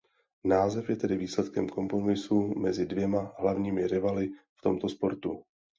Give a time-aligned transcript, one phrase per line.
[0.43, 4.27] Název je tedy výsledkem kompromisu mezi dvěma hlavními rivaly
[4.59, 5.43] v tomto sportu.